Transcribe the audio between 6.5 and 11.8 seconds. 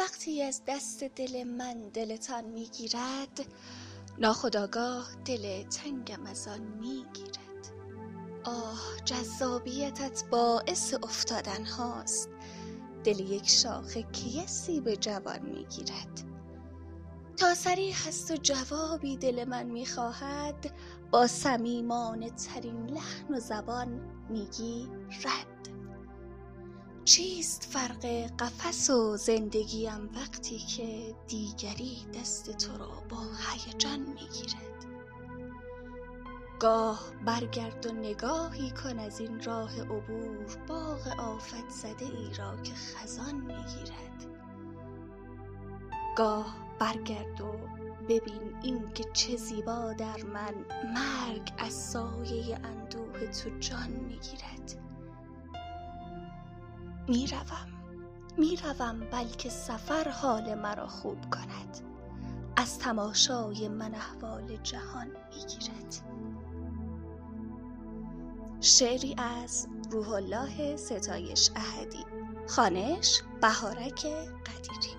می‌گیرد. آه جذابیتت باعث افتادن